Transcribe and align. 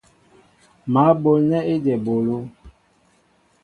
Mă 0.93 1.03
ɓolnέ 1.21 1.57
ejém 1.73 1.95
ebolo. 2.01 2.37